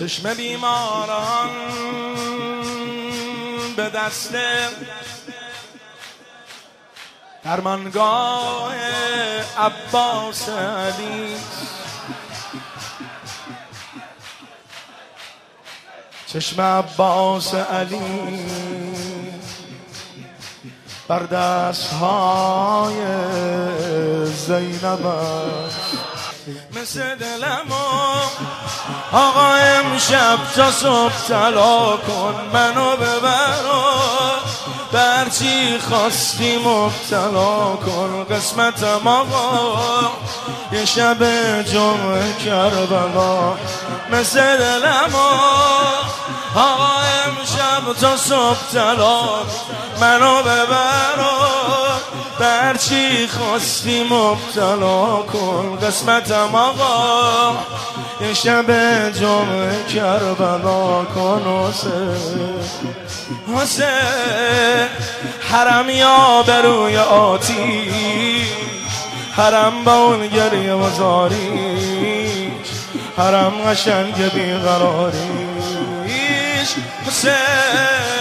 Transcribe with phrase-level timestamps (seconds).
[0.00, 1.50] چشم بیماران
[3.76, 4.34] به دست
[7.44, 8.74] درمانگاه
[9.58, 11.36] عباس علی.
[16.26, 18.46] چشم عباس علی
[21.08, 22.96] بر دست های
[24.26, 25.06] زینب
[26.76, 27.72] مثل دلم
[29.12, 33.64] آقا امشب تا صبح طلا کن منو ببر
[34.92, 40.10] برچی خواستی مبتلا کن قسمتم آقا؟
[40.72, 41.18] یه شب
[41.62, 43.54] جمعه کربلا
[44.12, 45.14] مثل دلم
[46.54, 49.22] آقا امشب تا صبح طلا
[50.00, 51.79] منو ببر
[52.40, 57.58] بر چی خواستی مبتلا کن؟ قسمتم آقا
[58.20, 58.70] یه شب
[59.10, 61.72] جمعه کربلا کن
[63.56, 64.88] حسین.
[65.50, 67.90] حرم یا بروی آتی
[69.36, 71.40] حرم با اون گریه و زاریش
[73.18, 75.20] حرم قشنگ بیقراریش
[77.06, 78.19] حسین.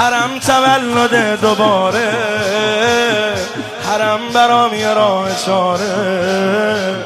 [0.00, 2.12] حرم تولد دوباره.
[3.88, 6.96] حرم برام یه راه چاره.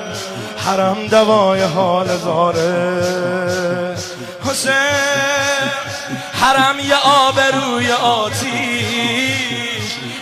[0.67, 3.03] حرم دوای حال زاره.
[4.45, 4.73] حسین
[6.41, 8.55] حرم یه آبروی آتیش.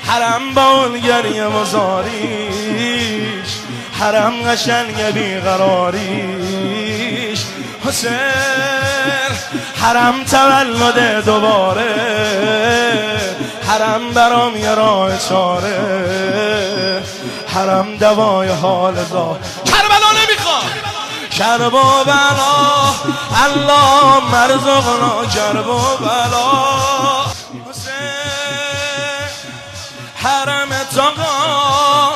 [0.07, 2.53] حرم با اون گریه مزاریش.
[4.01, 6.82] حرم قشنگ بیقراریش
[7.93, 9.33] حسین
[9.83, 11.95] حرم تولد دوباره
[13.69, 17.03] حرم برام یه راه چاره
[17.55, 19.39] حرم دوای حال زا.
[19.65, 20.63] کربلا نمی‌خواد.
[21.39, 22.95] کرب و بلا
[23.45, 26.53] الله مرزقنا کرب و بلا
[30.23, 32.13] حرم تاقا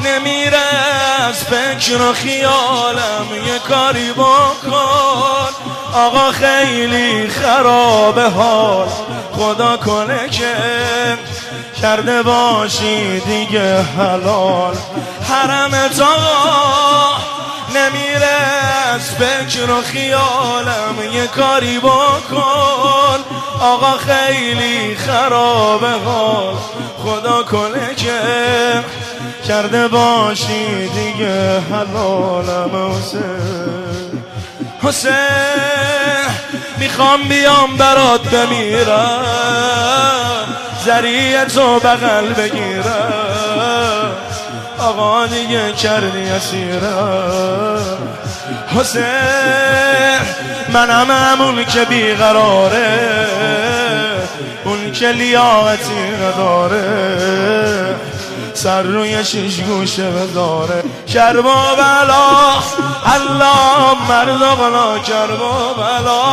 [0.00, 0.93] نمیره.
[1.24, 5.48] از فکر و خیالم یه کاری بکن.
[5.94, 8.88] آقا خیلی خرابه حال
[9.32, 10.54] خدا کنه که
[11.82, 14.76] کرده باشی دیگه حلال.
[15.28, 16.16] حرم تا
[17.74, 18.36] نمیره
[18.94, 23.18] از فکر و خیالم یه کاری بکن.
[23.60, 26.54] آقا خیلی خرابه حال
[27.04, 28.20] خدا کنه که
[29.48, 34.22] کرده باشی دیگه حلالم حسین.
[34.82, 35.12] حسین
[36.78, 39.24] می‌خوام بیام برات بمیرم.
[40.84, 44.12] زریع تو بغل بگیرم.
[44.78, 47.98] آقا دیگه کردی اسیرم.
[48.78, 49.04] حسین
[50.68, 52.98] منم همون که بیقراره.
[54.64, 56.84] اون که لیاقتی نداره.
[58.54, 60.82] سر روی شیش گوشه بذاره
[61.14, 62.54] کرب و بلا
[63.14, 66.24] الله مرزقنا کرب و بلا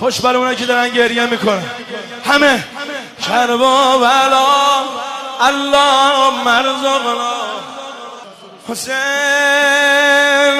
[0.00, 1.62] خوش بر اونایی که دارن گریه می‌کنن.
[2.24, 2.64] همه.
[3.28, 4.46] کرب و بلا.
[5.40, 7.32] الله مرزقنا
[8.68, 8.94] حسین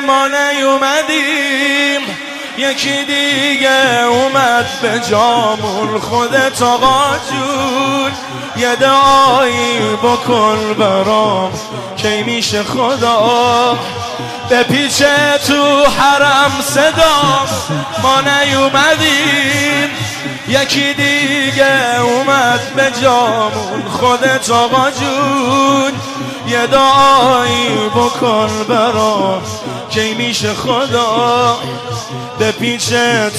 [0.06, 1.97] ما نیومدیم.
[2.58, 8.12] یکی دیگه اومد به جامون خودت آقا جون.
[8.56, 11.52] یه دعایی بکن برام
[11.96, 13.78] کی میشه خدا؟
[14.48, 17.46] به پیچه تو حرم صدا
[18.02, 19.90] ما نیومدیم.
[20.48, 25.92] یکی دیگه اومد به جامون خودت آقا جون.
[26.46, 29.42] یه دعایی بکن برام.
[29.90, 31.58] کی میشه خدا؟
[32.38, 32.88] به پیچ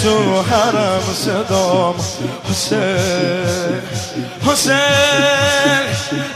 [0.03, 1.95] تو حرم صدام.
[2.49, 3.81] حسین
[4.47, 4.79] حسین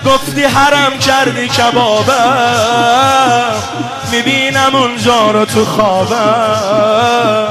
[0.05, 2.73] گفتی حرم کردی کبابم.
[4.11, 7.47] می‌بینم اونجا رو تو خوابم.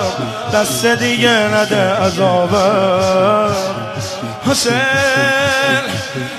[0.55, 3.55] دست دیگه نده عذابم.
[4.51, 4.83] حسین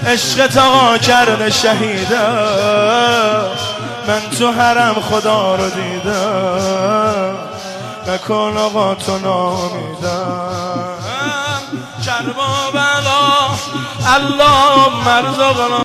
[0.07, 3.47] عشق تا کرده شهیدم.
[4.07, 7.35] من تو حرم خدا رو دیدم.
[8.07, 10.43] نکن آقا تو نامیدم.
[12.27, 13.49] و بلا.
[14.15, 15.83] الله مرزقنا